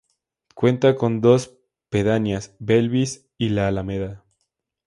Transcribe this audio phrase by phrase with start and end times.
[0.55, 1.59] Cuenta con dos
[1.91, 4.25] pedanías, Belvís y La Alameda.